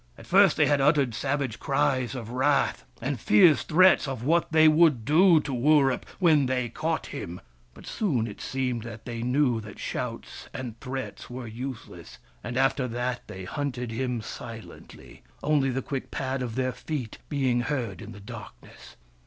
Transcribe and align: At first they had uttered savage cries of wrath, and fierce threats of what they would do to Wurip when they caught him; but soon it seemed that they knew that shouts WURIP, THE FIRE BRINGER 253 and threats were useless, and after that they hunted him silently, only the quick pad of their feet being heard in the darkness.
At 0.17 0.25
first 0.25 0.57
they 0.57 0.65
had 0.65 0.81
uttered 0.81 1.13
savage 1.13 1.59
cries 1.59 2.15
of 2.15 2.31
wrath, 2.31 2.85
and 3.03 3.19
fierce 3.19 3.61
threats 3.61 4.07
of 4.07 4.23
what 4.23 4.51
they 4.51 4.67
would 4.67 5.05
do 5.05 5.39
to 5.41 5.53
Wurip 5.53 6.07
when 6.17 6.47
they 6.47 6.69
caught 6.69 7.05
him; 7.13 7.39
but 7.75 7.85
soon 7.85 8.25
it 8.25 8.41
seemed 8.41 8.81
that 8.81 9.05
they 9.05 9.21
knew 9.21 9.61
that 9.61 9.77
shouts 9.77 10.49
WURIP, 10.53 10.53
THE 10.53 10.57
FIRE 10.57 10.63
BRINGER 10.63 10.71
253 10.71 10.71
and 10.71 10.79
threats 10.81 11.29
were 11.29 11.45
useless, 11.69 12.17
and 12.43 12.57
after 12.57 12.87
that 12.87 13.27
they 13.27 13.43
hunted 13.45 13.91
him 13.91 14.21
silently, 14.23 15.21
only 15.43 15.69
the 15.69 15.83
quick 15.83 16.09
pad 16.09 16.41
of 16.41 16.55
their 16.55 16.71
feet 16.73 17.19
being 17.29 17.59
heard 17.61 18.01
in 18.01 18.11
the 18.11 18.19
darkness. 18.19 18.95